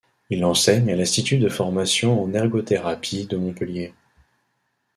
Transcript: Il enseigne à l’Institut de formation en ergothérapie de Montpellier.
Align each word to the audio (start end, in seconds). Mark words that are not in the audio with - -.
Il 0.31 0.43
enseigne 0.45 0.91
à 0.91 0.95
l’Institut 0.95 1.37
de 1.37 1.47
formation 1.47 2.23
en 2.23 2.33
ergothérapie 2.33 3.27
de 3.27 3.37
Montpellier. 3.37 3.93